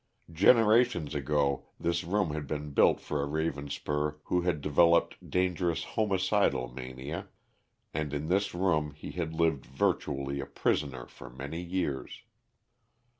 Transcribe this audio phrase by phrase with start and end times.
[0.33, 6.69] Generations ago this room had been built for a Ravenspur who had developed dangerous homicidal
[6.69, 7.27] mania,
[7.93, 12.23] and in this room he had lived virtually a prisoner for many years.